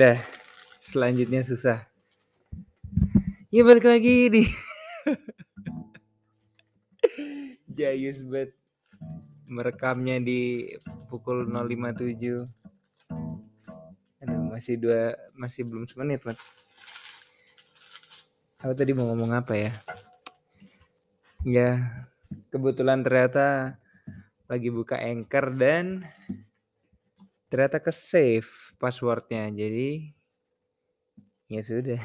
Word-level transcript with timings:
Dah, 0.00 0.16
selanjutnya 0.80 1.44
susah. 1.44 1.84
Ya 3.52 3.60
balik 3.60 3.84
lagi 3.84 4.32
di 4.32 4.42
Jayus 7.76 8.24
bet 8.24 8.56
merekamnya 9.44 10.16
di 10.16 10.72
pukul 11.12 11.44
057. 11.44 12.16
Aduh, 14.24 14.40
masih 14.48 14.80
dua 14.80 15.20
masih 15.36 15.68
belum 15.68 15.84
semenit, 15.84 16.24
Mat. 16.24 16.40
Aku 18.64 18.72
tadi 18.72 18.96
mau 18.96 19.04
ngomong 19.04 19.36
apa 19.36 19.52
ya? 19.52 19.68
Ya, 21.44 21.76
kebetulan 22.48 23.04
ternyata 23.04 23.76
lagi 24.48 24.72
buka 24.72 24.96
Anchor 24.96 25.52
dan 25.60 26.08
ternyata 27.50 27.82
ke 27.82 27.90
save 27.90 28.48
passwordnya. 28.78 29.50
Jadi 29.50 30.14
ya 31.50 31.60
sudah. 31.60 32.00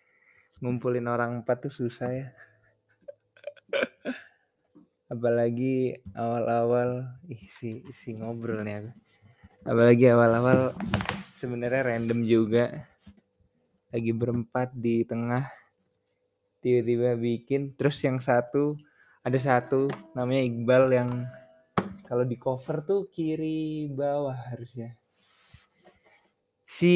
Ngumpulin 0.62 1.04
orang 1.10 1.42
empat 1.42 1.68
tuh 1.68 1.74
susah 1.74 2.08
ya. 2.08 2.28
Apalagi 5.12 6.00
awal-awal 6.16 7.04
ih 7.28 7.44
si 7.52 7.82
si 7.92 8.16
ngobrol 8.16 8.62
nih 8.62 8.80
aku. 8.80 8.90
Apalagi 9.66 10.06
awal-awal 10.14 10.72
sebenarnya 11.34 11.92
random 11.92 12.22
juga. 12.24 12.86
Lagi 13.90 14.10
berempat 14.14 14.72
di 14.72 15.02
tengah 15.02 15.46
tiba-tiba 16.64 17.14
bikin 17.14 17.78
terus 17.78 18.02
yang 18.02 18.18
satu 18.18 18.74
ada 19.22 19.38
satu 19.38 19.86
namanya 20.18 20.42
Iqbal 20.46 20.84
yang 20.90 21.10
kalau 22.06 22.22
di 22.22 22.38
cover 22.38 22.86
tuh 22.86 23.10
kiri 23.10 23.90
bawah 23.90 24.54
harusnya. 24.54 24.94
Si 26.62 26.94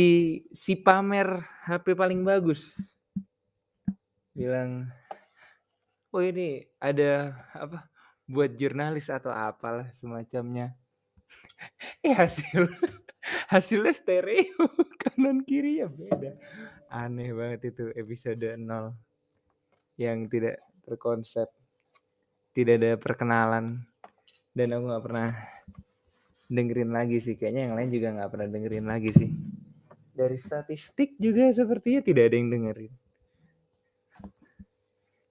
si 0.55 0.78
pamer 0.78 1.42
HP 1.67 1.98
paling 1.98 2.22
bagus. 2.22 2.70
Bilang 4.30 4.86
oh 6.14 6.22
ini 6.22 6.62
ada 6.78 7.34
apa 7.55 7.91
buat 8.30 8.55
jurnalis 8.55 9.11
atau 9.11 9.34
apalah 9.34 9.91
semacamnya. 9.98 10.78
Eh 12.00 12.17
hasil 12.17 12.72
hasilnya 13.52 13.92
stereo 13.92 14.64
kanan 15.02 15.45
kiri 15.45 15.84
ya 15.84 15.89
beda. 15.91 16.39
Aneh 16.89 17.34
banget 17.36 17.74
itu 17.74 17.92
episode 17.92 18.41
0 18.56 18.97
yang 20.00 20.24
tidak 20.33 20.64
terkonsep 20.80 21.47
tidak 22.56 22.74
ada 22.83 22.92
perkenalan 22.98 23.84
dan 24.56 24.74
aku 24.74 24.84
nggak 24.90 25.04
pernah 25.04 25.30
dengerin 26.50 26.90
lagi 26.90 27.18
sih 27.22 27.34
kayaknya 27.38 27.70
yang 27.70 27.74
lain 27.78 27.90
juga 27.94 28.08
nggak 28.16 28.30
pernah 28.30 28.48
dengerin 28.50 28.86
lagi 28.86 29.10
sih 29.14 29.30
dari 30.14 30.36
statistik 30.36 31.14
juga 31.16 31.50
sepertinya 31.54 32.02
tidak 32.02 32.30
ada 32.30 32.36
yang 32.36 32.50
dengerin 32.50 32.92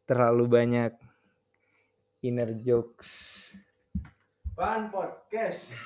terlalu 0.08 0.46
banyak 0.48 0.94
inner 2.24 2.50
jokes 2.64 3.36
Bahan 4.60 4.92
podcast. 4.92 5.72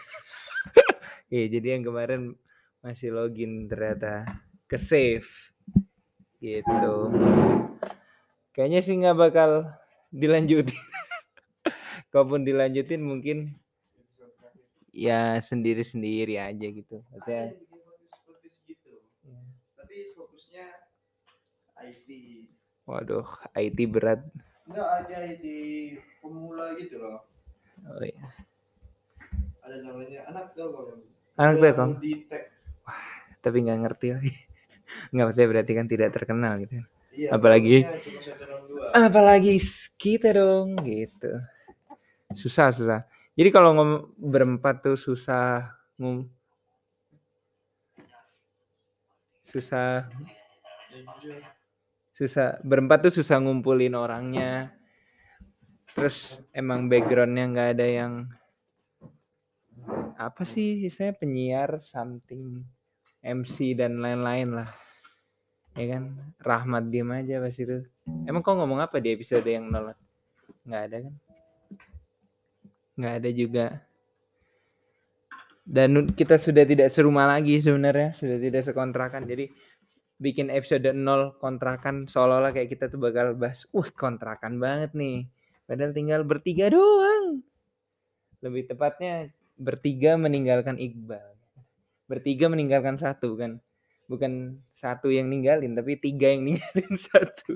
Iya, 1.34 1.58
jadi 1.58 1.78
yang 1.78 1.90
kemarin 1.90 2.22
masih 2.86 3.10
login 3.10 3.66
ternyata 3.66 4.22
ke 4.70 4.78
save 4.78 5.26
gitu. 6.38 7.10
Kayaknya 8.54 8.80
sih 8.86 9.02
nggak 9.02 9.18
bakal 9.18 9.66
dilanjutin. 10.14 10.93
Kalaupun 12.14 12.46
dilanjutin 12.46 13.02
mungkin 13.02 13.58
ya 14.94 15.42
sendiri-sendiri 15.42 16.38
aja 16.38 16.68
gitu. 16.70 17.02
Maksudnya 17.10 17.50
yang 17.50 17.58
bikin 17.58 17.80
podcast 17.82 18.18
podcast 18.30 18.58
gitu. 18.70 18.94
Tapi 19.74 20.14
fokusnya 20.14 20.66
IT. 21.82 22.08
waduh, 22.86 23.26
IT 23.58 23.80
berat. 23.90 24.22
Enggak 24.70 24.90
ada 25.04 25.18
IT 25.34 25.46
pemula 26.22 26.78
gitu 26.78 27.02
loh. 27.02 27.26
Oh 27.84 28.00
iya. 28.06 28.22
Ada 29.66 29.76
namanya 29.82 30.20
anak 30.30 30.54
telkom. 30.54 31.02
Anak 31.34 31.56
Telkom, 31.58 31.98
Auditek. 31.98 32.44
tapi 33.42 33.58
nggak 33.66 33.80
ngerti 33.90 34.08
lagi. 34.14 34.34
Nggak 35.12 35.26
maksudnya 35.26 35.50
berarti 35.50 35.72
kan 35.74 35.88
tidak 35.90 36.10
terkenal 36.14 36.54
gitu. 36.62 36.78
Iya, 37.18 37.30
Apalagi-. 37.34 37.86
Apalagi 38.94 39.58
kita 39.98 40.38
dong 40.38 40.78
gitu. 40.86 41.42
Susah 42.34 42.74
susah. 42.74 43.02
Jadi 43.34 43.50
kalau 43.50 43.74
ngom 43.74 43.92
berempat 44.18 44.86
tuh 44.86 44.98
susah 44.98 45.74
ngum 45.98 46.30
susah 49.42 50.10
susah 52.14 52.58
berempat 52.62 53.10
tuh 53.10 53.14
susah 53.14 53.42
ngumpulin 53.42 53.98
orangnya. 53.98 54.74
Terus 55.94 56.38
emang 56.54 56.90
backgroundnya 56.90 57.46
nggak 57.54 57.70
ada 57.78 57.88
yang 57.90 58.14
apa 60.18 60.46
sih 60.46 60.86
saya 60.90 61.14
penyiar 61.14 61.82
something 61.86 62.62
MC 63.22 63.78
dan 63.78 63.98
lain-lain 63.98 64.62
lah. 64.62 64.70
Ya 65.74 65.98
kan? 65.98 66.04
Rahmat 66.38 66.94
diem 66.94 67.10
aja 67.10 67.42
pas 67.42 67.58
itu. 67.58 67.82
Emang 68.30 68.46
kau 68.46 68.54
ngomong 68.54 68.78
apa 68.78 69.02
di 69.02 69.10
episode 69.10 69.46
yang 69.46 69.74
nol? 69.74 69.94
Nggak 70.70 70.82
ada 70.86 70.98
kan 71.10 71.14
nggak 72.98 73.14
ada 73.22 73.30
juga. 73.34 73.66
Dan 75.64 76.12
kita 76.12 76.36
sudah 76.36 76.68
tidak 76.68 76.92
serumah 76.92 77.40
lagi 77.40 77.64
sebenarnya. 77.64 78.12
Sudah 78.20 78.36
tidak 78.36 78.68
sekontrakan. 78.68 79.24
Jadi 79.24 79.48
bikin 80.20 80.52
episode 80.52 80.84
0 80.92 81.40
kontrakan 81.40 82.06
seolah-olah 82.06 82.52
kayak 82.52 82.70
kita 82.76 82.92
tuh 82.92 83.00
bakal 83.00 83.36
bahas 83.36 83.64
uh 83.72 83.90
kontrakan 83.96 84.60
banget 84.60 84.92
nih. 84.92 85.32
Padahal 85.64 85.96
tinggal 85.96 86.22
bertiga 86.28 86.68
doang. 86.68 87.40
Lebih 88.44 88.68
tepatnya 88.68 89.32
bertiga 89.56 90.20
meninggalkan 90.20 90.76
Iqbal. 90.76 91.32
Bertiga 92.12 92.52
meninggalkan 92.52 93.00
satu 93.00 93.40
kan 93.40 93.64
bukan 94.04 94.60
satu 94.76 95.08
yang 95.08 95.32
ninggalin 95.32 95.74
tapi 95.80 95.96
tiga 95.96 96.28
yang 96.36 96.44
ninggalin 96.44 96.94
satu. 97.10 97.56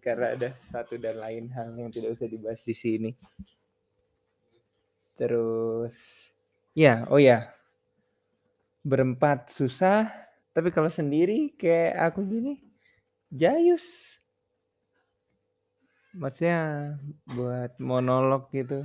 Karena 0.00 0.34
ada 0.34 0.48
satu 0.64 0.98
dan 0.98 1.20
lain 1.20 1.52
hal 1.52 1.76
yang 1.76 1.92
tidak 1.92 2.16
usah 2.18 2.26
dibahas 2.26 2.64
di 2.64 2.74
sini 2.74 3.10
terus 5.16 6.28
ya 6.76 7.04
oh 7.08 7.20
ya. 7.20 7.52
Berempat 8.82 9.48
susah 9.52 10.10
tapi 10.52 10.68
kalau 10.68 10.92
sendiri 10.92 11.56
kayak 11.56 12.12
aku 12.12 12.26
gini 12.28 12.60
jayus. 13.32 14.20
Maksudnya 16.12 16.92
buat 17.24 17.72
monolog 17.80 18.52
gitu. 18.52 18.84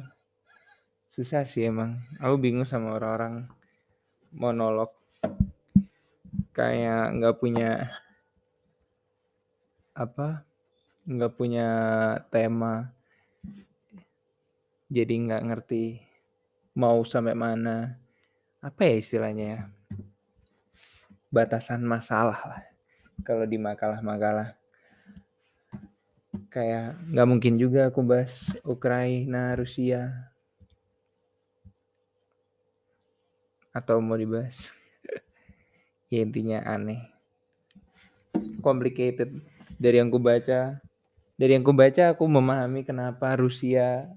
Susah 1.12 1.44
sih 1.44 1.68
emang. 1.68 2.00
Aku 2.24 2.40
bingung 2.40 2.64
sama 2.64 2.96
orang-orang 2.96 3.52
monolog. 4.32 4.96
Kayak 6.56 7.12
nggak 7.20 7.36
punya 7.36 7.92
apa 9.92 10.48
nggak 11.04 11.34
punya 11.36 11.68
tema. 12.32 12.96
Jadi 14.88 15.14
nggak 15.28 15.44
ngerti 15.52 16.07
mau 16.78 17.02
sampai 17.02 17.34
mana. 17.34 17.98
Apa 18.62 18.86
ya 18.86 19.02
istilahnya 19.02 19.46
ya? 19.50 19.62
Batasan 21.34 21.82
masalah 21.82 22.38
lah 22.38 22.62
kalau 23.26 23.50
di 23.50 23.58
makalah-makalah. 23.58 24.54
Kayak 26.54 26.94
nggak 27.10 27.28
mungkin 27.28 27.58
juga 27.58 27.90
aku 27.90 28.06
bahas 28.06 28.34
Ukraina 28.62 29.58
Rusia. 29.58 30.30
Atau 33.74 33.98
mau 33.98 34.14
dibahas? 34.14 34.54
Ya 36.08 36.24
intinya 36.24 36.64
aneh. 36.64 37.04
Complicated. 38.64 39.44
Dari 39.76 40.00
yang 40.00 40.08
ku 40.08 40.24
baca 40.24 40.80
dari 41.36 41.52
yang 41.52 41.68
ku 41.68 41.76
baca 41.76 42.16
aku 42.16 42.24
memahami 42.32 42.88
kenapa 42.88 43.36
Rusia 43.36 44.08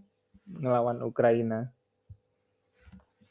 ngelawan 0.47 1.03
Ukraina 1.03 1.75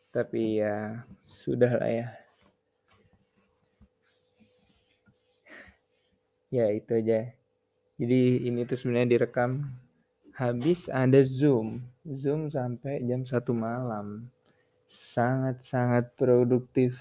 tapi 0.10 0.62
ya 0.62 1.06
sudah 1.30 1.72
lah 1.78 1.90
ya. 1.90 2.08
Ya 6.50 6.66
itu 6.74 6.98
aja. 6.98 7.30
Jadi 8.02 8.50
ini 8.50 8.66
tuh 8.66 8.74
sebenarnya 8.74 9.22
direkam 9.22 9.70
habis 10.34 10.90
ada 10.90 11.22
zoom. 11.22 11.86
Zoom 12.10 12.50
sampai 12.50 13.06
jam 13.06 13.22
satu 13.22 13.54
malam. 13.54 14.34
Sangat 14.90 15.62
sangat 15.62 16.10
produktif. 16.18 16.98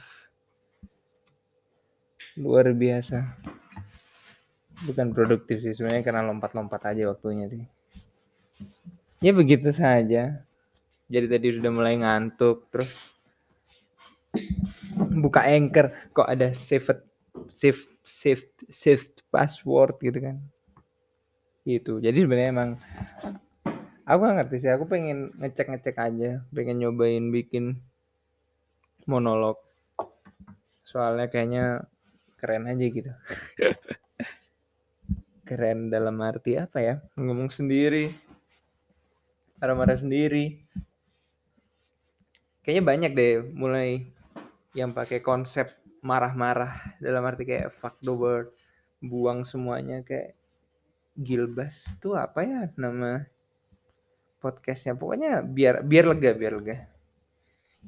Luar 2.37 2.69
biasa. 2.77 3.25
Bukan 4.85 5.17
produktif 5.17 5.65
sih 5.65 5.73
sebenarnya 5.73 6.05
karena 6.05 6.29
lompat-lompat 6.29 6.93
aja 6.93 7.09
waktunya 7.09 7.49
sih. 7.49 7.65
Ya 9.25 9.33
begitu 9.33 9.73
saja 9.73 10.48
jadi 11.09 11.27
tadi 11.27 11.57
sudah 11.57 11.73
mulai 11.73 11.97
ngantuk 11.97 12.69
terus 12.69 13.17
buka 15.17 15.49
anchor 15.49 15.89
kok 16.13 16.29
ada 16.29 16.53
save 16.53 16.85
shift 17.57 17.89
shift 18.05 18.53
shift 18.69 19.25
password 19.33 19.97
gitu 20.05 20.21
kan. 20.21 20.37
Gitu. 21.65 22.01
Jadi 22.05 22.19
sebenarnya 22.25 22.51
emang 22.53 22.71
aku 24.05 24.21
gak 24.21 24.37
ngerti 24.37 24.57
sih 24.65 24.71
aku 24.73 24.85
pengen 24.85 25.33
ngecek 25.41 25.73
ngecek 25.73 25.97
aja. 25.97 26.45
Pengen 26.53 26.77
nyobain 26.85 27.33
bikin 27.33 27.81
monolog. 29.09 29.57
Soalnya 30.85 31.33
kayaknya 31.33 31.89
keren 32.37 32.69
aja 32.69 32.85
gitu. 32.85 33.13
Keren 35.49 35.89
dalam 35.89 36.21
arti 36.21 36.61
apa 36.61 36.85
ya? 36.85 36.95
Ngomong 37.17 37.49
sendiri. 37.49 38.13
Marah-marah 39.57 39.97
sendiri 39.97 40.61
kayaknya 42.69 42.85
banyak 42.85 43.13
deh 43.17 43.35
mulai 43.57 44.13
yang 44.77 44.93
pakai 44.93 45.25
konsep 45.25 45.73
marah-marah 46.05 47.01
dalam 47.01 47.25
arti 47.25 47.49
kayak 47.49 47.73
fuck 47.73 47.97
the 48.05 48.13
world 48.13 48.53
buang 49.01 49.49
semuanya 49.49 50.05
kayak 50.05 50.37
Gilbas 51.17 51.97
tuh 51.97 52.13
apa 52.13 52.45
ya 52.45 52.69
nama 52.77 53.25
podcastnya? 54.37 54.93
Pokoknya 55.01 55.41
biar 55.41 55.81
biar 55.81 56.13
lega 56.13 56.37
biar 56.37 56.53
lega. 56.61 56.77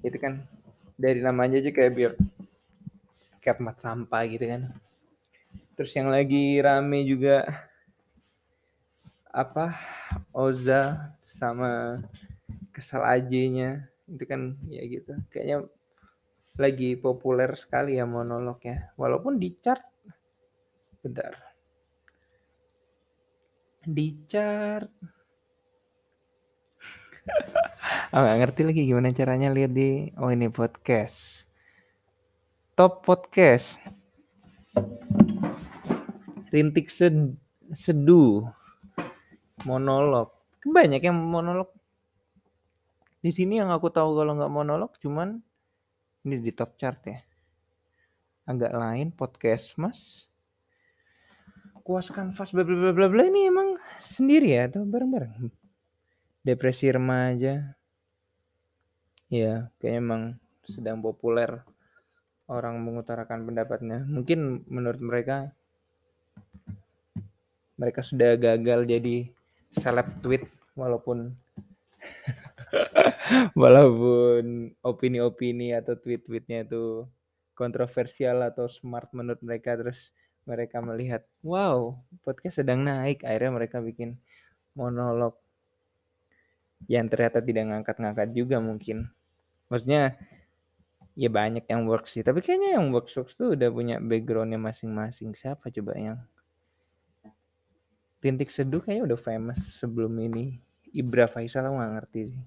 Itu 0.01 0.17
kan 0.17 0.49
dari 0.97 1.21
namanya 1.21 1.61
aja 1.61 1.77
kayak 1.77 1.93
biar 1.93 2.13
kayak 3.45 3.61
mat 3.61 3.85
sampah 3.85 4.25
gitu 4.33 4.49
kan. 4.49 4.73
Terus 5.77 5.93
yang 5.93 6.09
lagi 6.09 6.57
rame 6.57 7.05
juga 7.05 7.69
apa? 9.29 9.77
Oza 10.33 11.13
sama 11.21 12.01
kesal 12.73 13.05
ajinya 13.05 13.90
itu 14.11 14.25
kan 14.27 14.59
ya 14.67 14.83
gitu. 14.87 15.15
Kayaknya 15.31 15.71
lagi 16.59 16.99
populer 16.99 17.55
sekali 17.55 17.97
ya 17.97 18.05
monolog 18.05 18.59
ya 18.67 18.91
walaupun 18.99 19.39
di 19.39 19.55
chart 19.63 19.83
bentar. 21.01 21.33
Di 23.87 24.07
chart. 24.27 24.91
Oh 28.11 28.27
gak 28.27 28.43
ngerti 28.43 28.67
lagi 28.67 28.83
gimana 28.91 29.15
caranya 29.15 29.55
lihat 29.55 29.71
di 29.71 30.11
oh 30.19 30.35
ini 30.35 30.51
podcast. 30.51 31.47
Top 32.75 33.07
podcast. 33.07 33.79
Rintik 36.51 36.91
sed, 36.91 37.39
seduh 37.71 38.51
monolog. 39.63 40.35
Banyak 40.67 41.07
yang 41.07 41.15
monolog 41.15 41.71
di 43.21 43.31
sini 43.37 43.61
yang 43.61 43.69
aku 43.69 43.93
tahu 43.93 44.17
kalau 44.17 44.33
nggak 44.33 44.53
monolog 44.53 44.93
cuman 44.97 45.45
ini 46.25 46.37
di 46.41 46.53
top 46.53 46.77
chart 46.81 47.01
ya. 47.05 47.21
Agak 48.49 48.73
lain 48.73 49.13
podcast 49.13 49.77
mas. 49.77 50.29
Kuas 51.85 52.09
kanvas 52.09 52.53
bla 52.53 52.65
bla 52.65 52.93
bla 52.93 53.09
bla 53.09 53.25
ini 53.29 53.49
emang 53.49 53.77
sendiri 54.01 54.57
ya 54.57 54.69
atau 54.69 54.85
bareng-bareng? 54.85 55.53
Depresi 56.45 56.89
remaja. 56.89 57.77
Ya 59.29 59.69
kayak 59.81 59.97
emang 60.01 60.23
sedang 60.65 61.05
populer 61.05 61.61
orang 62.49 62.81
mengutarakan 62.81 63.45
pendapatnya. 63.45 64.05
Mungkin 64.09 64.65
menurut 64.69 65.01
mereka 65.01 65.53
mereka 67.81 68.01
sudah 68.05 68.37
gagal 68.37 68.85
jadi 68.85 69.33
seleb 69.73 70.09
tweet 70.21 70.45
walaupun 70.77 71.33
walaupun 73.61 74.75
opini-opini 74.83 75.75
atau 75.75 75.95
tweet-tweetnya 75.99 76.67
itu 76.67 77.07
kontroversial 77.55 78.47
atau 78.47 78.71
smart 78.71 79.13
menurut 79.13 79.41
mereka 79.45 79.77
terus 79.77 80.15
mereka 80.49 80.81
melihat 80.81 81.23
wow 81.45 81.95
podcast 82.25 82.65
sedang 82.65 82.83
naik. 82.87 83.23
Akhirnya 83.27 83.53
mereka 83.53 83.79
bikin 83.85 84.17
monolog 84.73 85.37
yang 86.89 87.13
ternyata 87.13 87.45
tidak 87.45 87.69
ngangkat-ngangkat 87.69 88.29
juga 88.33 88.57
mungkin. 88.59 89.13
Maksudnya 89.69 90.17
ya 91.19 91.29
banyak 91.29 91.69
yang 91.69 91.85
works 91.85 92.17
sih 92.17 92.25
tapi 92.25 92.41
kayaknya 92.41 92.81
yang 92.81 92.95
works 92.95 93.13
works 93.19 93.37
tuh 93.37 93.53
udah 93.53 93.69
punya 93.69 93.97
backgroundnya 94.01 94.57
masing-masing. 94.57 95.37
Siapa 95.37 95.69
coba 95.69 95.95
yang 95.99 96.19
Rintik 98.21 98.53
Seduh 98.53 98.85
kayaknya 98.85 99.13
udah 99.13 99.21
famous 99.21 99.61
sebelum 99.81 100.13
ini. 100.21 100.61
Ibra 100.91 101.31
Faisal 101.31 101.71
aku 101.71 101.79
gak 101.79 101.93
ngerti 101.97 102.21
sih 102.35 102.45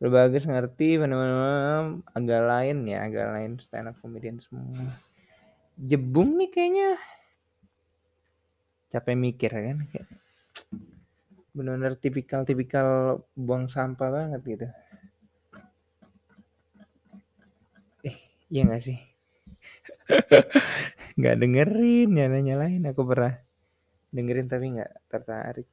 Berbagai 0.00 0.48
ngerti 0.48 0.96
benar-benar 0.96 2.00
agak 2.16 2.42
lain 2.48 2.88
ya 2.88 3.04
agak 3.04 3.26
lain 3.36 3.52
stand 3.60 3.92
up 3.92 4.00
comedian 4.00 4.40
semua. 4.40 4.96
Jebung 5.76 6.40
nih 6.40 6.48
kayaknya. 6.48 6.96
Capek 8.88 9.14
mikir 9.14 9.52
kan 9.52 9.84
kayak 9.92 10.08
benar-benar 11.52 12.00
tipikal-tipikal 12.00 13.20
buang 13.36 13.68
sampah 13.68 14.08
banget 14.08 14.40
gitu. 14.48 14.66
Eh 18.08 18.16
iya 18.48 18.64
gak 18.64 18.82
sih? 18.88 18.98
Nggak 21.20 21.36
dengerin 21.44 22.08
nyala 22.16 22.40
lain 22.40 22.88
aku 22.88 23.04
pernah 23.04 23.36
dengerin 24.08 24.48
tapi 24.48 24.80
nggak 24.80 24.92
tertarik. 25.12 25.68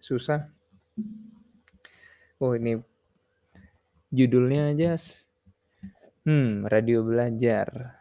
Susah. 0.00 0.48
Oh 2.40 2.56
ini 2.56 2.93
judulnya 4.14 4.70
aja 4.70 4.94
hmm 6.22 6.70
radio 6.70 7.02
belajar. 7.02 7.98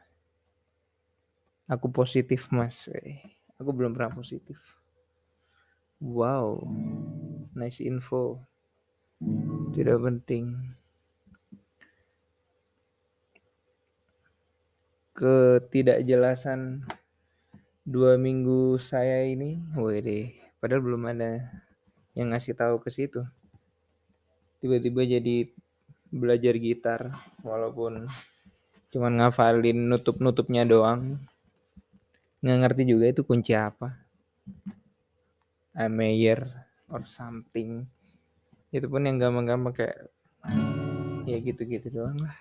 Aku 1.65 1.89
positif 1.89 2.53
mas. 2.53 2.85
Aku 3.57 3.73
belum 3.73 3.97
pernah 3.97 4.13
positif. 4.13 4.61
Wow 5.97 6.61
nice 7.53 7.79
info. 7.81 8.41
Tidak 9.73 9.97
penting. 10.01 10.73
Ketidakjelasan 15.13 16.83
dua 17.85 18.17
minggu 18.17 18.81
saya 18.81 19.29
ini, 19.29 19.61
deh, 20.01 20.33
padahal 20.57 20.81
belum 20.81 21.05
ada 21.13 21.45
yang 22.17 22.33
ngasih 22.33 22.57
tahu 22.57 22.81
ke 22.81 22.89
situ. 22.89 23.21
Tiba-tiba 24.57 25.05
jadi 25.05 25.53
belajar 26.13 26.53
gitar, 26.61 27.01
walaupun 27.41 28.05
cuman 28.93 29.13
ngafalin 29.17 29.89
nutup-nutupnya 29.89 30.61
doang. 30.69 31.17
Nggak 32.45 32.59
ngerti 32.61 32.81
juga 32.85 33.09
itu 33.09 33.25
kunci 33.25 33.57
apa. 33.57 33.97
A 35.73 35.89
mayor 35.89 36.45
or 36.93 37.01
something. 37.09 37.89
Itu 38.69 38.85
pun 38.85 39.09
yang 39.09 39.17
gampang-gampang 39.17 39.73
kayak 39.73 39.97
ya 41.25 41.37
gitu-gitu 41.41 41.89
doang 41.89 42.21
lah. 42.21 42.37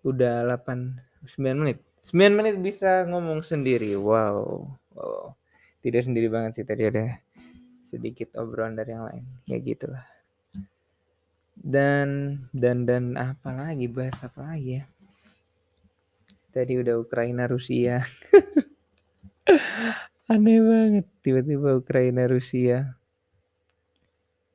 Udah 0.00 0.48
8 0.56 0.96
9 1.28 1.60
menit. 1.60 1.84
9 2.00 2.38
menit 2.38 2.56
bisa 2.56 3.04
ngomong 3.04 3.44
sendiri. 3.44 3.92
Wow. 3.98 4.70
wow. 4.96 5.34
Tidak 5.84 6.00
sendiri 6.00 6.32
banget 6.32 6.62
sih 6.62 6.64
tadi 6.64 6.88
ada 6.88 7.20
sedikit 7.84 8.32
obrolan 8.40 8.78
dari 8.78 8.96
yang 8.96 9.04
lain. 9.04 9.24
Ya 9.44 9.58
gitulah. 9.60 10.15
Dan 11.56 12.38
dan 12.52 12.84
dan 12.84 13.16
apa 13.16 13.50
lagi 13.50 13.88
bahas 13.88 14.20
apa 14.22 14.52
lagi 14.52 14.80
ya? 14.80 14.84
Tadi 16.52 16.72
udah 16.76 17.00
Ukraina 17.00 17.48
Rusia. 17.48 18.04
Aneh 20.32 20.60
banget 20.60 21.06
tiba-tiba 21.24 21.80
Ukraina 21.80 22.28
Rusia. 22.28 22.96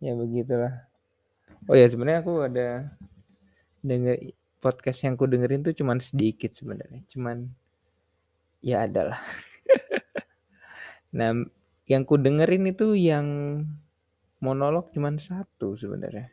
Ya 0.01 0.13
begitulah. 0.17 0.89
Oh 1.69 1.77
ya 1.77 1.85
sebenarnya 1.85 2.25
aku 2.25 2.41
ada 2.41 2.89
dengar 3.81 4.17
podcast 4.61 5.01
yang 5.01 5.17
ku 5.17 5.25
dengerin 5.25 5.65
tuh 5.65 5.73
cuman 5.73 5.97
sedikit 5.97 6.53
sebenarnya 6.53 7.01
cuman 7.09 7.49
ya 8.61 8.85
adalah 8.85 9.17
nah 11.17 11.33
yang 11.89 12.05
ku 12.05 12.21
dengerin 12.21 12.69
itu 12.69 12.93
yang 12.93 13.25
monolog 14.37 14.93
cuman 14.93 15.17
satu 15.17 15.73
sebenarnya 15.73 16.29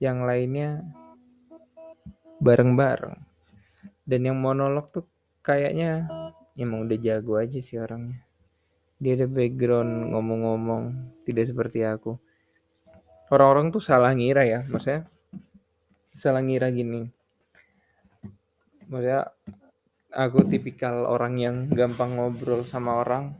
yang 0.00 0.24
lainnya 0.24 0.80
bareng-bareng. 2.40 3.20
Dan 4.08 4.20
yang 4.26 4.40
monolog 4.40 4.90
tuh 4.90 5.04
kayaknya 5.44 6.08
emang 6.56 6.88
udah 6.88 6.98
jago 6.98 7.36
aja 7.36 7.60
sih 7.60 7.76
orangnya. 7.76 8.24
Dia 8.96 9.16
ada 9.16 9.28
background 9.28 10.10
ngomong-ngomong 10.10 10.82
tidak 11.28 11.52
seperti 11.52 11.84
aku. 11.84 12.16
Orang-orang 13.30 13.70
tuh 13.70 13.78
salah 13.78 14.10
ngira 14.10 14.42
ya 14.42 14.60
maksudnya 14.66 15.06
salah 16.08 16.42
ngira 16.42 16.72
gini. 16.74 17.06
Maksudnya 18.90 19.30
aku 20.10 20.42
tipikal 20.50 21.06
orang 21.06 21.38
yang 21.38 21.56
gampang 21.70 22.18
ngobrol 22.18 22.66
sama 22.66 22.98
orang. 22.98 23.36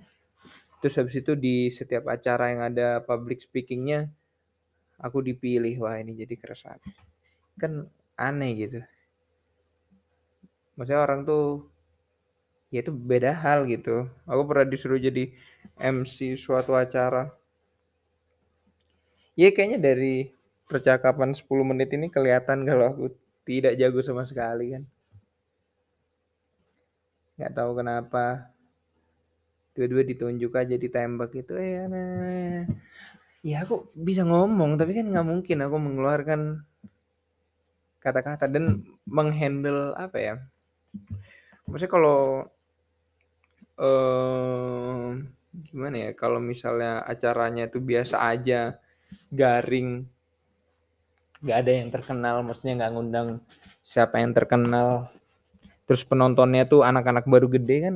Terus 0.80 0.96
habis 0.96 1.18
itu 1.18 1.34
di 1.34 1.68
setiap 1.68 2.08
acara 2.08 2.54
yang 2.54 2.62
ada 2.64 3.02
public 3.02 3.42
speakingnya 3.42 4.08
aku 5.00 5.25
dipilih 5.25 5.80
wah 5.80 5.97
ini 5.97 6.12
jadi 6.14 6.35
keresahan. 6.37 6.80
Kan 7.57 7.88
aneh 8.21 8.52
gitu. 8.57 8.80
Maksudnya 10.76 11.00
orang 11.00 11.25
tuh 11.25 11.69
ya 12.71 12.85
itu 12.85 12.92
beda 12.92 13.33
hal 13.33 13.66
gitu. 13.66 14.07
Aku 14.28 14.45
pernah 14.47 14.69
disuruh 14.69 15.00
jadi 15.00 15.33
MC 15.80 16.37
suatu 16.37 16.76
acara. 16.76 17.33
Ya 19.35 19.49
kayaknya 19.50 19.80
dari 19.80 20.37
percakapan 20.69 21.33
10 21.33 21.49
menit 21.64 21.90
ini 21.97 22.12
kelihatan 22.12 22.62
kalau 22.69 22.85
aku 22.92 23.04
tidak 23.49 23.75
jago 23.80 24.00
sama 24.04 24.23
sekali 24.28 24.76
kan. 24.76 24.85
Nggak 27.40 27.52
tahu 27.57 27.71
kenapa. 27.80 28.52
Tiba-tiba 29.73 30.02
ditunjuk 30.04 30.52
aja 30.54 30.76
ditembak 30.76 31.30
itu 31.33 31.54
eh 31.57 31.88
nah, 31.88 32.66
ya 33.40 33.64
aku 33.64 33.88
bisa 33.97 34.23
ngomong 34.25 34.76
tapi 34.76 34.92
kan 34.92 35.09
nggak 35.09 35.26
mungkin 35.26 35.59
aku 35.64 35.76
mengeluarkan 35.80 36.40
kata-kata 38.00 38.49
dan 38.49 38.85
menghandle 39.09 39.92
apa 39.97 40.16
ya 40.16 40.35
maksudnya 41.68 41.92
kalau 41.92 42.20
eh 43.80 45.04
gimana 45.50 45.97
ya 46.09 46.11
kalau 46.12 46.40
misalnya 46.40 47.00
acaranya 47.04 47.68
itu 47.68 47.80
biasa 47.80 48.16
aja 48.20 48.76
garing 49.32 50.04
nggak 51.40 51.59
ada 51.64 51.73
yang 51.73 51.88
terkenal 51.88 52.37
maksudnya 52.44 52.85
nggak 52.85 52.92
ngundang 52.92 53.28
siapa 53.80 54.20
yang 54.20 54.37
terkenal 54.37 55.09
terus 55.88 56.04
penontonnya 56.04 56.68
tuh 56.68 56.85
anak-anak 56.85 57.25
baru 57.25 57.49
gede 57.49 57.76
kan 57.88 57.94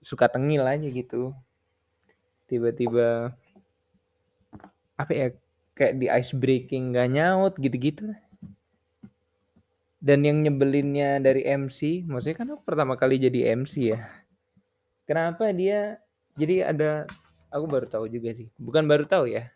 suka 0.00 0.26
tengil 0.26 0.64
aja 0.64 0.88
gitu. 0.88 1.36
Tiba-tiba 2.48 3.36
apa 5.00 5.12
ya 5.16 5.28
kayak 5.72 5.94
di 5.96 6.06
ice 6.12 6.36
breaking 6.36 6.92
nggak 6.92 7.08
nyaut 7.08 7.54
gitu-gitu. 7.56 8.12
Dan 10.00 10.24
yang 10.24 10.44
nyebelinnya 10.44 11.20
dari 11.20 11.44
MC 11.44 12.04
maksudnya 12.04 12.36
kan 12.36 12.48
aku 12.52 12.62
pertama 12.64 13.00
kali 13.00 13.16
jadi 13.16 13.56
MC 13.56 13.96
ya. 13.96 14.00
Kenapa 15.08 15.48
dia 15.56 15.96
jadi 16.36 16.68
ada 16.72 17.08
aku 17.48 17.64
baru 17.64 17.86
tahu 17.88 18.12
juga 18.12 18.36
sih. 18.36 18.52
Bukan 18.60 18.84
baru 18.84 19.08
tahu 19.08 19.32
ya. 19.32 19.48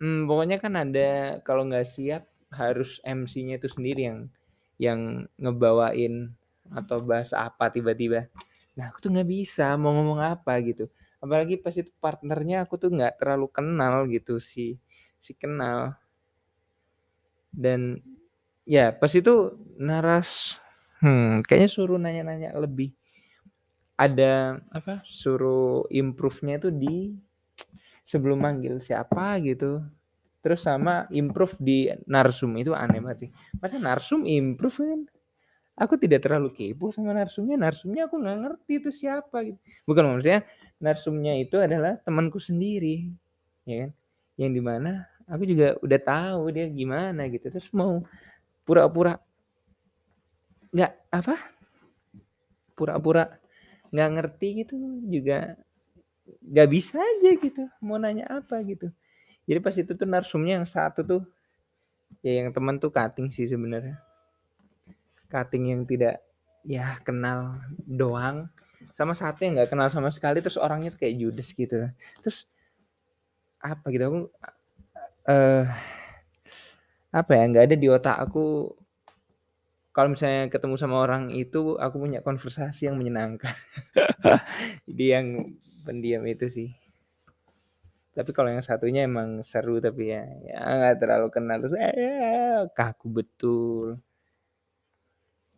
Hmm, 0.00 0.24
pokoknya 0.28 0.56
kan 0.60 0.76
ada 0.76 1.40
kalau 1.44 1.68
nggak 1.68 1.88
siap 1.88 2.24
harus 2.50 3.00
MC-nya 3.04 3.60
itu 3.60 3.68
sendiri 3.68 4.08
yang 4.08 4.18
yang 4.80 5.00
ngebawain 5.36 6.32
atau 6.72 7.04
bahasa 7.04 7.44
apa 7.44 7.68
tiba-tiba. 7.68 8.28
Nah 8.76 8.88
aku 8.88 9.04
tuh 9.04 9.12
nggak 9.12 9.28
bisa 9.28 9.76
mau 9.76 9.92
ngomong 9.92 10.24
apa 10.24 10.56
gitu 10.64 10.88
apalagi 11.20 11.60
pas 11.60 11.76
itu 11.76 11.92
partnernya 12.00 12.64
aku 12.64 12.80
tuh 12.80 12.90
nggak 12.90 13.20
terlalu 13.20 13.46
kenal 13.52 14.08
gitu 14.08 14.40
si 14.40 14.80
si 15.20 15.36
kenal. 15.36 15.94
Dan 17.52 18.00
ya 18.64 18.90
pas 18.90 19.12
itu 19.12 19.54
naras 19.76 20.60
hmm, 21.04 21.44
kayaknya 21.44 21.70
suruh 21.70 22.00
nanya-nanya 22.00 22.56
lebih. 22.56 22.96
Ada 24.00 24.56
apa? 24.72 25.04
suruh 25.04 25.84
improve-nya 25.92 26.56
itu 26.56 26.72
di 26.72 27.12
sebelum 28.00 28.40
manggil 28.40 28.80
siapa 28.80 29.36
gitu. 29.44 29.84
Terus 30.40 30.64
sama 30.64 31.04
improve 31.12 31.52
di 31.60 31.92
narsum 32.08 32.56
itu 32.56 32.72
aneh 32.72 32.96
banget 33.04 33.28
sih. 33.28 33.30
Masa 33.60 33.76
narsum 33.76 34.24
improve 34.24 34.80
kan? 34.80 35.00
Aku 35.76 36.00
tidak 36.00 36.24
terlalu 36.24 36.52
kepo 36.52 36.92
sama 36.92 37.12
narsumnya 37.12 37.56
narsumnya 37.60 38.08
aku 38.08 38.20
nggak 38.20 38.36
ngerti 38.40 38.72
itu 38.80 38.90
siapa 38.92 39.36
gitu. 39.44 39.60
Bukan 39.84 40.16
maksudnya 40.16 40.48
narsumnya 40.80 41.36
itu 41.36 41.60
adalah 41.60 42.00
temanku 42.00 42.40
sendiri 42.40 43.12
ya 43.68 43.86
kan? 43.86 43.90
Yang 44.40 44.50
di 44.56 44.62
mana 44.64 44.92
aku 45.28 45.44
juga 45.44 45.76
udah 45.84 46.00
tahu 46.00 46.42
dia 46.50 46.66
gimana 46.66 47.28
gitu 47.28 47.52
terus 47.52 47.68
mau 47.70 48.02
pura-pura 48.64 49.20
nggak 50.72 50.92
apa? 51.12 51.36
Pura-pura 52.74 53.36
nggak 53.92 54.10
ngerti 54.16 54.48
gitu 54.64 54.74
juga 55.06 55.54
nggak 56.40 56.68
bisa 56.70 56.96
aja 56.96 57.30
gitu 57.36 57.68
mau 57.84 58.00
nanya 58.00 58.26
apa 58.26 58.64
gitu. 58.64 58.88
Jadi 59.44 59.58
pas 59.60 59.74
itu 59.76 59.92
tuh 59.92 60.08
narsumnya 60.08 60.62
yang 60.62 60.68
satu 60.68 61.04
tuh 61.04 61.22
ya 62.24 62.42
yang 62.42 62.54
teman 62.54 62.80
tuh 62.80 62.88
cutting 62.88 63.28
sih 63.28 63.44
sebenarnya. 63.44 64.00
Cutting 65.28 65.74
yang 65.76 65.82
tidak 65.84 66.22
ya 66.64 66.96
kenal 67.04 67.60
doang 67.84 68.48
sama 69.00 69.16
satu 69.16 69.48
yang 69.48 69.56
nggak 69.56 69.72
kenal 69.72 69.88
sama 69.88 70.12
sekali 70.12 70.44
terus 70.44 70.60
orangnya 70.60 70.92
tuh 70.92 71.00
kayak 71.00 71.16
judes 71.16 71.48
gitu 71.56 71.88
terus 72.20 72.44
apa 73.60 73.84
gitu 73.88 74.04
aku 74.08 74.20
eh 75.28 75.64
apa 77.10 77.30
ya 77.34 77.42
nggak 77.50 77.64
ada 77.70 77.76
di 77.76 77.88
otak 77.90 78.16
aku. 78.22 78.70
Kalau 79.90 80.14
misalnya 80.14 80.46
ketemu 80.46 80.78
sama 80.78 81.02
orang 81.02 81.34
itu 81.34 81.74
aku 81.74 81.98
punya 81.98 82.22
konversasi 82.22 82.86
yang 82.86 82.94
menyenangkan. 82.94 83.50
Jadi 84.86 85.04
yang 85.10 85.26
pendiam 85.82 86.22
itu 86.30 86.46
sih. 86.46 86.70
Tapi 88.14 88.30
kalau 88.30 88.54
yang 88.54 88.62
satunya 88.62 89.06
emang 89.06 89.42
seru 89.42 89.82
tapi 89.82 90.14
ya 90.14 90.22
ya 90.46 90.58
nggak 90.62 90.96
terlalu 91.02 91.28
kenal. 91.34 91.58
Terus 91.58 91.74
eh, 91.74 92.62
kaku 92.70 93.06
betul. 93.10 93.98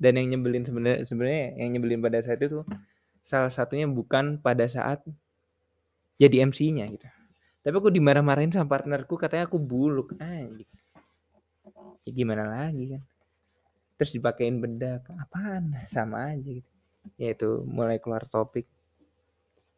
Dan 0.01 0.17
yang 0.17 0.35
nyebelin 0.35 0.65
sebenarnya 0.65 1.05
sebenarnya 1.05 1.45
yang 1.61 1.69
nyebelin 1.77 2.01
pada 2.01 2.19
saat 2.25 2.41
itu 2.41 2.65
salah 3.23 3.51
satunya 3.51 3.87
bukan 3.87 4.39
pada 4.43 4.67
saat 4.67 5.03
jadi 6.19 6.47
MC-nya 6.47 6.87
gitu. 6.91 7.09
Tapi 7.63 7.75
aku 7.79 7.91
dimarah-marahin 7.95 8.51
sama 8.51 8.67
partnerku 8.67 9.15
katanya 9.15 9.47
aku 9.47 9.59
buluk 9.63 10.19
anjing. 10.19 10.67
Ya 12.03 12.11
gimana 12.11 12.45
lagi 12.51 12.99
kan? 12.99 13.03
Terus 13.97 14.19
dipakein 14.19 14.59
bedak 14.59 15.07
apaan? 15.15 15.79
Sama 15.87 16.35
aja 16.35 16.43
gitu. 16.43 16.71
Yaitu 17.19 17.63
mulai 17.65 18.03
keluar 18.03 18.27
topik. 18.27 18.67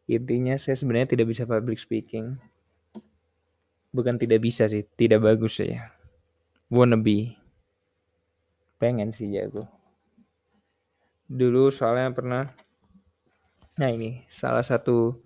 Intinya 0.09 0.57
saya 0.57 0.77
sebenarnya 0.77 1.13
tidak 1.13 1.29
bisa 1.29 1.45
public 1.45 1.77
speaking. 1.77 2.37
Bukan 3.93 4.17
tidak 4.17 4.41
bisa 4.41 4.65
sih 4.65 4.83
tidak 4.97 5.21
bagus 5.21 5.61
saya 5.61 5.95
wannabe 6.69 7.37
pengen 8.81 9.13
sih 9.13 9.29
jago. 9.29 9.69
Dulu 11.25 11.73
soalnya 11.73 12.13
pernah 12.13 12.43
nah 13.75 13.91
ini 13.91 14.23
salah 14.31 14.63
satu 14.63 15.19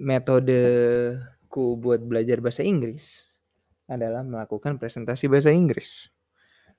metodeku 0.00 1.76
buat 1.78 2.00
belajar 2.02 2.40
bahasa 2.40 2.66
Inggris 2.66 3.28
adalah 3.90 4.22
melakukan 4.22 4.78
presentasi 4.78 5.26
bahasa 5.26 5.50
Inggris. 5.50 6.08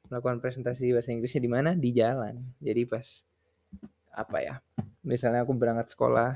Melakukan 0.08 0.40
presentasi 0.40 0.96
bahasa 0.96 1.12
Inggrisnya 1.12 1.44
di 1.44 1.52
mana? 1.52 1.76
Di 1.76 1.92
jalan. 1.92 2.40
Jadi 2.64 2.82
pas 2.88 3.06
apa 4.12 4.44
ya 4.44 4.60
misalnya 5.08 5.48
aku 5.48 5.56
berangkat 5.56 5.96
sekolah 5.96 6.36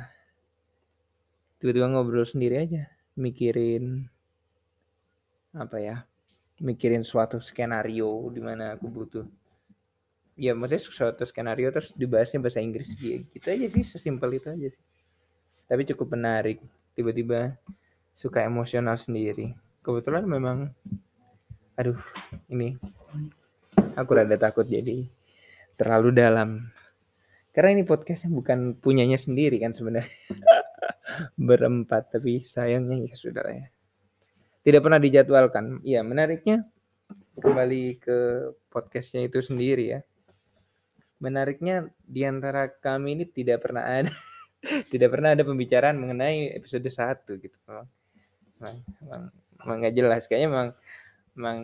tiba-tiba 1.59 1.91
ngobrol 1.91 2.23
sendiri 2.23 2.55
aja 2.63 2.87
mikirin 3.19 4.07
apa 5.51 5.77
ya 5.83 5.95
mikirin 6.63 7.03
suatu 7.03 7.43
skenario 7.43 8.31
di 8.31 8.39
mana 8.39 8.79
aku 8.79 8.87
butuh 8.87 9.27
ya 10.35 10.51
maksudnya 10.51 10.83
suatu 10.83 11.23
skenario 11.23 11.71
terus 11.71 11.95
dibahasnya 11.95 12.43
bahasa 12.43 12.59
Inggris. 12.59 12.91
Gitu 12.95 13.47
aja 13.47 13.67
sih 13.71 13.83
sesimpel 13.83 14.35
itu 14.37 14.51
aja 14.51 14.67
sih. 14.67 14.83
Tapi 15.65 15.81
cukup 15.95 16.13
menarik. 16.13 16.59
Tiba-tiba 16.95 17.55
suka 18.15 18.43
emosional 18.43 18.95
sendiri. 18.99 19.55
Kebetulan 19.83 20.23
memang 20.27 20.71
aduh 21.75 21.99
ini 22.47 22.79
aku 23.99 24.11
rada 24.15 24.35
takut 24.39 24.67
jadi 24.67 25.07
terlalu 25.79 26.15
dalam. 26.15 26.71
Karena 27.55 27.79
ini 27.79 27.83
podcastnya 27.87 28.31
bukan 28.35 28.75
punyanya 28.75 29.15
sendiri 29.15 29.59
kan 29.63 29.71
sebenarnya. 29.71 30.11
Berempat 31.47 32.11
tapi 32.11 32.43
sayangnya 32.43 33.07
ya 33.07 33.15
sudah 33.15 33.47
ya. 33.47 33.67
Tidak 34.67 34.83
pernah 34.83 34.99
dijadwalkan. 34.99 35.79
Ya 35.87 36.03
menariknya 36.03 36.67
kembali 37.39 37.99
ke 37.99 38.17
podcastnya 38.71 39.27
itu 39.27 39.39
sendiri 39.39 39.95
ya 39.95 39.99
menariknya 41.19 41.87
di 42.03 42.27
antara 42.27 42.67
kami 42.67 43.19
ini 43.19 43.25
tidak 43.29 43.63
pernah 43.63 43.83
ada 43.83 44.11
tidak 44.91 45.09
pernah 45.13 45.29
ada 45.33 45.43
pembicaraan 45.47 45.95
mengenai 45.95 46.51
episode 46.53 46.85
1 46.85 47.25
gitu. 47.39 47.57
Memang 47.67 47.87
memang, 48.59 49.23
memang 49.61 49.77
gak 49.83 49.95
jelas. 49.95 50.21
Kayaknya 50.27 50.49
memang 50.51 50.69
memang 51.35 51.57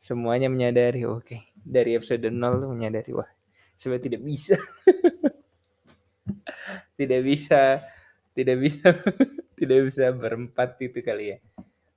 semuanya 0.00 0.48
menyadari 0.48 1.04
oke 1.04 1.24
okay. 1.24 1.40
dari 1.60 1.96
episode 1.96 2.24
0 2.24 2.36
tuh 2.60 2.70
menyadari 2.72 3.10
wah 3.12 3.28
sebenarnya 3.76 4.04
tidak 4.06 4.22
bisa. 4.24 4.56
Tidak 7.00 7.24
bisa 7.24 7.80
tidak 8.36 8.56
bisa 8.62 8.88
tidak 9.58 9.78
bisa 9.90 10.04
berempat 10.14 10.78
itu 10.78 11.02
kali 11.02 11.34
ya. 11.34 11.38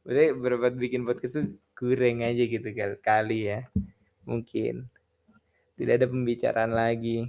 Maksudnya 0.04 0.30
berempat 0.36 0.74
bikin 0.76 1.08
podcast 1.08 1.40
tuh 1.40 1.48
kurang 1.78 2.26
aja 2.26 2.44
gitu 2.44 2.70
kali 3.00 3.52
ya 3.52 3.68
mungkin 4.24 4.88
tidak 5.84 6.00
ada 6.00 6.08
pembicaraan 6.08 6.72
lagi 6.72 7.28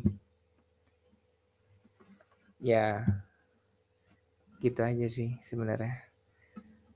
ya 2.63 3.03
gitu 4.63 4.79
aja 4.81 5.11
sih 5.11 5.35
sebenarnya 5.43 6.07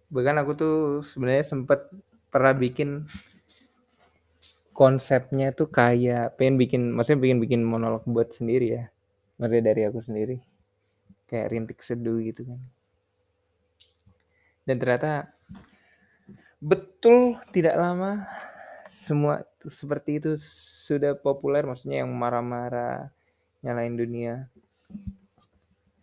bahkan 0.07 0.39
aku 0.39 0.53
tuh 0.55 0.77
sebenarnya 1.03 1.45
sempat 1.45 1.91
pernah 2.31 2.55
bikin 2.55 3.11
konsepnya 4.79 5.51
tuh 5.51 5.67
kayak 5.67 6.39
pengen 6.39 6.55
bikin 6.55 6.95
maksudnya 6.95 7.19
pengen 7.19 7.43
bikin 7.43 7.67
monolog 7.67 8.07
buat 8.07 8.31
sendiri 8.31 8.79
ya. 8.79 8.85
Maksudnya 9.35 9.75
dari 9.75 9.83
aku 9.83 9.99
sendiri. 9.99 10.39
Kayak 11.27 11.51
rintik 11.51 11.83
seduh 11.83 12.23
gitu 12.23 12.47
kan. 12.47 12.63
Dan 14.63 14.79
ternyata 14.79 15.35
betul 16.63 17.43
tidak 17.51 17.75
lama 17.75 18.23
semua 18.87 19.43
seperti 19.71 20.21
itu 20.21 20.31
sudah 20.89 21.17
populer 21.17 21.65
maksudnya 21.65 22.05
yang 22.05 22.11
marah-marah 22.13 23.13
nyalain 23.63 23.95
dunia. 23.95 24.35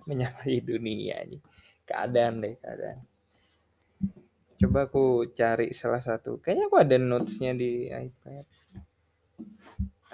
Menyalahi 0.05 0.61
dunia 0.61 1.17
nih 1.25 1.41
keadaan 1.85 2.41
deh 2.41 2.53
keadaan. 2.57 2.99
Coba 4.55 4.89
aku 4.89 5.29
cari 5.35 5.71
salah 5.77 6.01
satu. 6.01 6.41
Kayaknya 6.41 6.65
aku 6.67 6.77
ada 6.81 6.95
notesnya 6.97 7.51
di 7.53 7.89
iPad. 7.89 8.45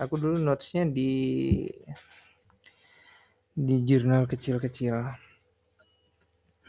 Aku 0.02 0.14
dulu 0.20 0.40
notesnya 0.40 0.84
di 0.88 1.68
di 3.56 3.76
jurnal 3.84 4.28
kecil-kecil. 4.28 4.96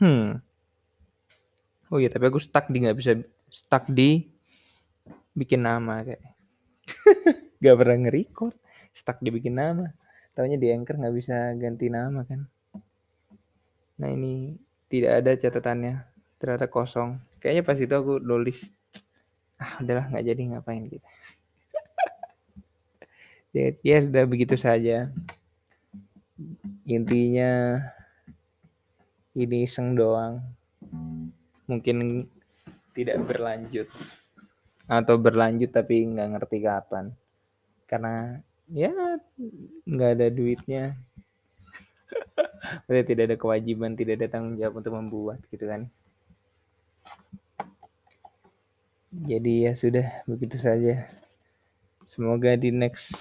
Hmm. 0.02 0.42
Oh 1.92 1.98
iya 2.00 2.08
tapi 2.08 2.28
aku 2.28 2.40
stuck 2.40 2.72
di 2.72 2.82
nggak 2.82 2.96
bisa 2.96 3.12
stuck 3.52 3.84
di 3.88 4.32
bikin 5.36 5.64
nama 5.64 6.04
kayak 6.04 6.31
gak 7.62 7.76
pernah 7.78 7.96
nge-record. 8.06 8.54
Stuck 8.92 9.18
di 9.24 9.32
bikin 9.32 9.56
nama. 9.56 9.88
Tahunya 10.32 10.56
di 10.56 10.68
anchor 10.72 10.96
nggak 10.96 11.16
bisa 11.16 11.52
ganti 11.60 11.92
nama 11.92 12.24
kan? 12.24 12.48
Nah 14.00 14.08
ini 14.08 14.56
tidak 14.88 15.24
ada 15.24 15.32
catatannya. 15.36 16.04
Ternyata 16.40 16.66
kosong. 16.68 17.20
Kayaknya 17.40 17.62
pas 17.64 17.78
itu 17.78 17.94
aku 17.94 18.20
nulis 18.20 18.68
ah 19.62 19.78
udahlah 19.78 20.10
nggak 20.10 20.26
jadi 20.26 20.42
ngapain 20.50 20.90
gitu 20.90 20.98
ya, 23.54 23.70
ya 23.78 23.96
sudah 24.02 24.24
begitu 24.26 24.58
saja. 24.58 25.12
Intinya 26.82 27.78
ini 29.38 29.68
iseng 29.68 29.94
doang. 29.94 30.42
Mungkin 31.70 32.26
tidak 32.92 33.22
berlanjut 33.24 33.88
atau 34.92 35.16
berlanjut 35.16 35.72
tapi 35.72 36.04
nggak 36.04 36.28
ngerti 36.36 36.58
kapan. 36.60 37.16
Karena 37.88 38.36
ya 38.68 38.92
nggak 39.88 40.10
ada 40.20 40.28
duitnya. 40.28 40.84
Berarti 42.86 43.08
tidak 43.16 43.24
ada 43.32 43.36
kewajiban 43.40 43.96
tidak 43.96 44.20
ada 44.20 44.28
tanggung 44.28 44.60
jawab 44.60 44.84
untuk 44.84 44.92
membuat 44.92 45.40
gitu 45.48 45.64
kan. 45.64 45.88
Jadi 49.12 49.68
ya 49.68 49.72
sudah 49.72 50.24
begitu 50.28 50.60
saja. 50.60 51.08
Semoga 52.04 52.52
di 52.60 52.68
next 52.68 53.16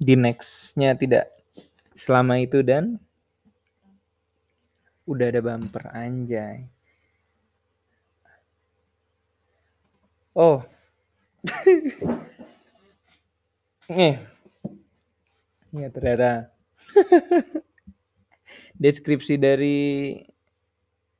di 0.00 0.16
nextnya 0.16 0.96
tidak 0.96 1.32
selama 1.94 2.40
itu 2.40 2.60
dan 2.64 2.96
udah 5.04 5.28
ada 5.28 5.40
bumper 5.44 5.84
anjay 5.92 6.64
oh. 10.34 10.60
Eh 13.88 14.16
ya 15.74 15.88
ternyata. 15.90 16.54
Deskripsi 18.74 19.38
dari 19.38 19.78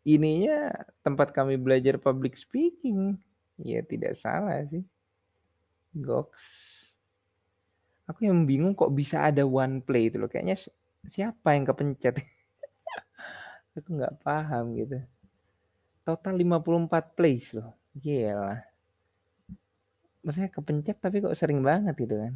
ininya 0.06 0.70
tempat 1.02 1.30
kami 1.34 1.58
belajar 1.58 1.98
public 1.98 2.38
speaking. 2.38 3.18
Ya 3.58 3.82
tidak 3.82 4.18
salah 4.18 4.66
sih. 4.70 4.82
Goks. 5.94 6.42
Aku 8.10 8.26
yang 8.26 8.44
bingung 8.44 8.76
kok 8.76 8.92
bisa 8.92 9.30
ada 9.30 9.46
one 9.46 9.80
play 9.80 10.10
itu 10.12 10.20
loh. 10.20 10.28
Kayaknya 10.28 10.60
siapa 11.08 11.56
yang 11.56 11.64
kepencet? 11.64 12.20
Aku 13.78 13.96
nggak 13.96 14.20
paham 14.20 14.76
gitu. 14.76 14.98
Total 16.04 16.34
54 16.36 17.16
plays 17.16 17.54
loh. 17.56 17.72
Gila 17.96 18.73
maksudnya 20.24 20.50
kepencet 20.50 20.96
tapi 20.98 21.20
kok 21.20 21.36
sering 21.36 21.60
banget 21.60 21.94
gitu 22.00 22.16
kan. 22.18 22.34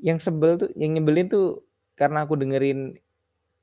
Yang 0.00 0.18
sebel 0.28 0.52
tuh 0.56 0.70
yang 0.74 0.96
nyebelin 0.96 1.28
tuh 1.28 1.62
karena 1.94 2.24
aku 2.24 2.34
dengerin 2.40 2.96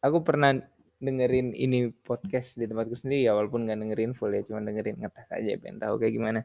aku 0.06 0.22
pernah 0.22 0.56
dengerin 1.04 1.52
ini 1.52 1.91
podcast 1.91 2.56
di 2.56 2.69
tempatku 2.69 2.96
sendiri 2.96 3.28
ya 3.28 3.36
walaupun 3.36 3.67
nggak 3.67 3.76
dengerin 3.76 4.12
full 4.15 4.32
ya 4.32 4.41
cuma 4.48 4.63
dengerin 4.63 5.04
ngetes 5.04 5.28
aja 5.34 5.52
pengen 5.60 5.78
tahu 5.82 6.00
kayak 6.00 6.13
gimana. 6.15 6.41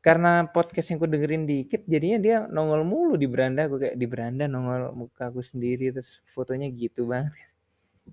Karena 0.00 0.48
podcast 0.48 0.88
yang 0.92 0.98
aku 1.00 1.08
dengerin 1.12 1.44
dikit 1.44 1.84
jadinya 1.84 2.18
dia 2.20 2.36
nongol 2.48 2.82
mulu 2.84 3.14
di 3.20 3.28
beranda 3.28 3.68
aku 3.68 3.80
kayak 3.80 3.96
di 3.96 4.06
beranda 4.08 4.44
nongol 4.50 4.92
muka 4.96 5.30
aku 5.30 5.40
sendiri 5.44 5.92
terus 5.94 6.20
fotonya 6.28 6.68
gitu 6.72 7.08
banget. 7.08 7.32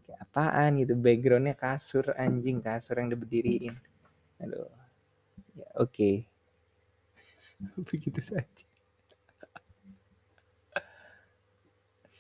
Kayak 0.05 0.19
apaan 0.29 0.77
gitu 0.77 0.93
backgroundnya 0.93 1.55
kasur 1.57 2.13
anjing 2.15 2.61
kasur 2.61 3.01
yang 3.01 3.09
diberdiriin 3.09 3.73
aduh 4.37 4.69
ya 5.57 5.67
oke. 5.81 5.89
okay. 5.89 6.36
begitu 7.89 8.21
saja 8.21 8.66